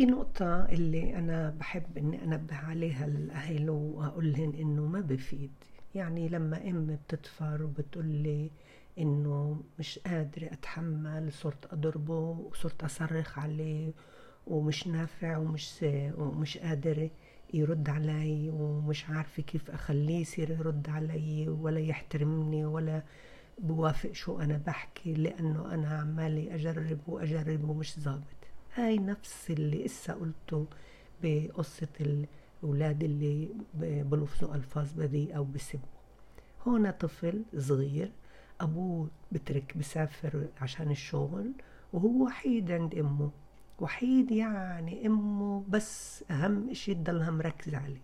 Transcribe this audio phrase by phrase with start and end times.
[0.00, 5.50] في نقطة اللي أنا بحب إني أنبه عليها الأهل وأقول لهم إنه ما بفيد.
[5.94, 8.50] يعني لما أم بتدفر وبتقول لي
[8.98, 13.92] إنه مش قادرة أتحمل صرت أضربه وصرت أصرخ عليه
[14.46, 15.84] ومش نافع ومش
[16.18, 17.10] ومش قادرة
[17.54, 23.02] يرد علي ومش عارفة كيف أخليه يصير يرد علي ولا يحترمني ولا
[23.58, 28.39] بوافق شو أنا بحكي لأنه أنا عمالي أجرب وأجرب ومش ظابط.
[28.74, 30.66] هاي نفس اللي إسا قلته
[31.22, 31.88] بقصة
[32.62, 33.48] الأولاد اللي
[34.02, 35.88] بلفظوا ألفاظ بذيئة أو بسبوا
[36.66, 38.12] هون طفل صغير
[38.60, 41.52] أبوه بترك بسافر عشان الشغل
[41.92, 43.30] وهو وحيد عند أمه.
[43.80, 48.02] وحيد يعني أمه بس أهم إشي تضلها مركزة عليه.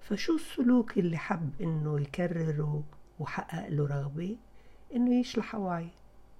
[0.00, 2.84] فشو السلوك اللي حب إنه يكرره
[3.18, 4.36] وحقق له رغبة؟
[4.94, 5.88] إنه يشلح أواعي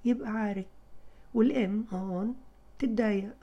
[0.05, 0.66] يبقى عارف.
[1.34, 2.34] والأم هون
[2.78, 3.34] تتضايق.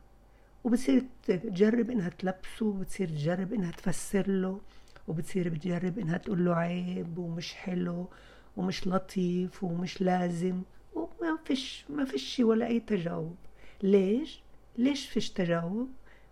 [0.63, 4.61] وبتصير تجرب إنها تلبسه وبتصير تجرب إنها تفسر له
[5.07, 8.09] وبتصير بتجرب إنها تقول له عيب ومش حلو
[8.57, 10.61] ومش لطيف ومش لازم
[10.93, 13.35] وما فيش ما فيش ولا أي تجاوب
[13.83, 14.41] ليش؟
[14.77, 15.89] ليش فيش تجاوب؟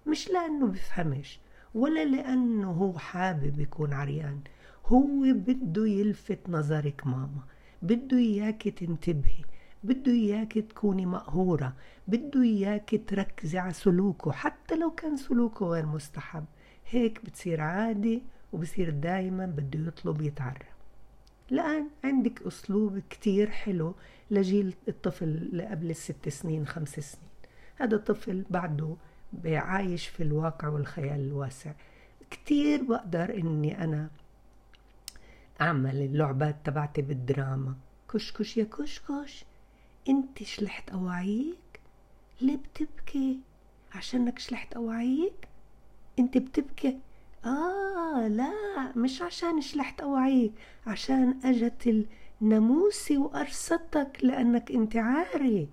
[0.08, 1.40] مش لأنه بفهمش
[1.76, 4.40] ولا لأنه هو حابب يكون عريان
[4.86, 7.44] هو بده يلفت نظرك ماما
[7.82, 9.44] بده إياك تنتبهي
[9.84, 11.74] بده إياك تكوني مقهورة
[12.08, 16.46] بده إياك تركزي على سلوكه حتى لو كان سلوكه غير مستحب.
[16.90, 20.68] هيك بتصير عادي وبصير دايما بده يطلب يتعرف.
[21.52, 23.96] الآن عندك أسلوب كتير حلو
[24.32, 27.30] لجيل الطفل اللي قبل الست سنين خمس سنين.
[27.76, 28.96] هذا طفل بعده
[29.46, 31.72] عايش في الواقع والخيال الواسع.
[32.32, 34.10] كتير بقدر إني أنا
[35.62, 37.76] أعمل اللعبات تبعتي بالدراما.
[38.14, 39.46] كشكش يا كشكش.
[40.10, 41.80] انت شلحت أواعيك؟
[42.42, 43.40] ليه بتبكي؟
[43.96, 45.48] عشانك شلحت أواعيك؟
[46.20, 47.00] انت بتبكي؟
[47.46, 48.52] آه لا
[48.96, 50.52] مش عشان شلحت أوعيك
[50.88, 52.06] عشان أجت
[52.42, 55.68] الناموسة وقرصتك لأنك أنت عاري.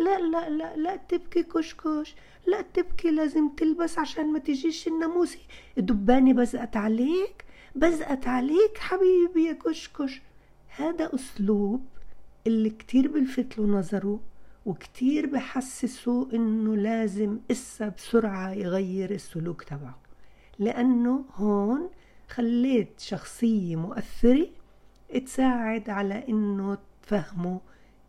[0.00, 2.14] لا لا لا لا تبكي كشكش
[2.46, 5.38] لا تبكي لازم تلبس عشان ما تجيش الناموسة
[5.78, 10.22] الدبانة بزقت عليك بزقت عليك حبيبي يا كشكش.
[10.68, 11.84] هذا أسلوب
[12.46, 14.20] اللي كتير بلفت له نظره
[14.66, 19.98] وكتير بحسسه إنه لازم إسا بسرعة يغير السلوك تبعه.
[20.58, 21.90] لأنه هون
[22.28, 24.48] خليت شخصية مؤثرة
[25.26, 27.58] تساعد على إنه تفهموا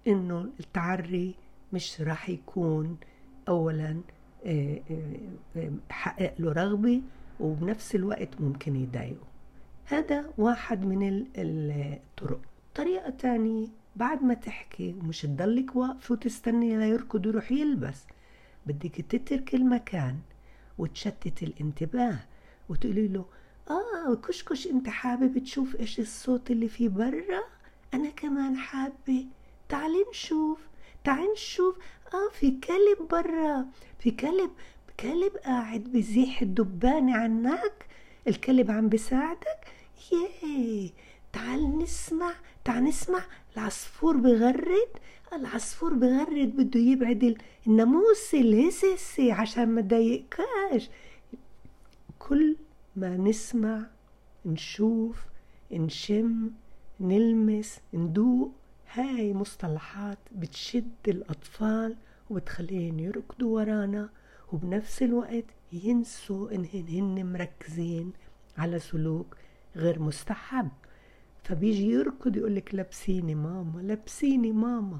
[0.07, 1.35] إنه التعري
[1.73, 2.97] مش راح يكون
[3.47, 4.01] أولا
[4.45, 7.01] آه، آه، آه، حقق له رغبة
[7.39, 9.27] وبنفس الوقت ممكن يضايقه.
[9.85, 12.41] هذا واحد من الطرق
[12.75, 18.03] طريقة تانية بعد ما تحكي ومش تضلك واقفة وتستني ليركض ويروح يلبس.
[18.65, 20.19] بدك تترك المكان
[20.77, 22.19] وتشتت الانتباه
[22.69, 23.25] وتقولي له
[23.69, 27.41] آه كشكش أنت حابب تشوف إيش الصوت اللي في برا؟
[27.93, 29.25] أنا كمان حابة.
[29.69, 30.59] تعالي نشوف
[31.03, 31.75] تعالي نشوف.
[32.13, 33.65] آه في كلب برا
[33.99, 34.51] في كلب
[34.99, 37.85] كلب قاعد بزيح الدبانة عنك.
[38.27, 39.67] الكلب عم بساعدك
[40.11, 40.93] ياي
[41.33, 42.31] تعال نسمع
[42.79, 43.23] نسمع
[43.57, 44.89] العصفور بغرد.
[45.33, 50.89] العصفور بغرد بده يبعد الناموس الهسسي عشان ما تضايقكاش
[52.19, 52.55] كل
[52.95, 53.85] ما نسمع
[54.45, 55.25] نشوف
[55.71, 56.51] نشم
[56.99, 58.51] نلمس ندوق
[58.93, 61.95] هاي مصطلحات بتشد الأطفال
[62.29, 64.09] وبتخليهم يركضوا ورانا
[64.53, 68.13] وبنفس الوقت ينسوا إنهن هن مركزين
[68.57, 69.35] على سلوك
[69.75, 70.69] غير مستحب.
[71.49, 74.99] فبيجي يركض يقولك لبسيني ماما لبسيني ماما.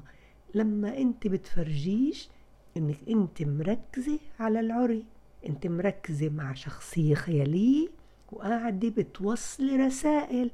[0.54, 2.28] لما انت بتفرجيش
[2.76, 5.04] انك انت مركزة على العري
[5.46, 7.88] انت مركزة مع شخصية خيالية
[8.32, 10.50] وقاعدة بتوصلي رسائل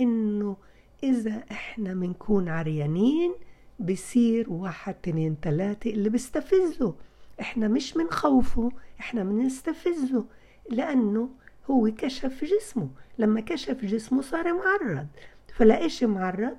[0.00, 0.56] انه
[1.02, 3.34] إذا إحنا بنكون عريانين
[3.80, 6.94] بصير واحد اتنين تلاتة اللي بيستفزه
[7.40, 10.24] إحنا مش منخوفه إحنا بنستفزه
[10.70, 11.30] لأنه
[11.70, 12.88] هو كشف جسمه.
[13.18, 15.06] لما كشف جسمه صار معرض.
[15.54, 16.56] فلاقيش معرض؟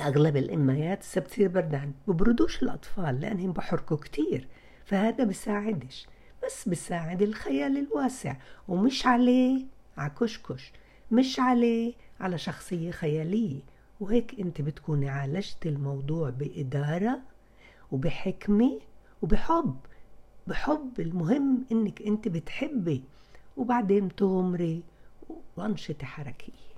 [0.00, 4.48] أغلب الإميات بتصير بردان ببردوش الأطفال لأنهم بحركوا كتير
[4.84, 6.06] فهذا بساعدش
[6.44, 8.36] بس بساعد الخيال الواسع
[8.68, 9.64] ومش عليه
[9.96, 10.72] على كشكش
[11.10, 13.60] مش عليه على شخصية خيالية
[14.00, 17.20] وهيك أنت بتكوني عالجت الموضوع بإدارة
[17.92, 18.80] وبحكمة
[19.22, 19.76] وبحب
[20.46, 23.04] بحب المهم إنك أنت بتحبي
[23.56, 24.82] وبعدين تغمري
[25.56, 26.69] وأنشطة حركية.